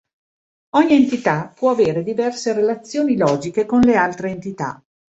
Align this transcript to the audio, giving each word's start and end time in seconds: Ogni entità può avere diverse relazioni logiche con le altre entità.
Ogni 0.77 0.93
entità 0.95 1.51
può 1.55 1.69
avere 1.69 2.01
diverse 2.01 2.53
relazioni 2.53 3.15
logiche 3.15 3.67
con 3.67 3.81
le 3.81 3.95
altre 3.97 4.31
entità. 4.31 4.83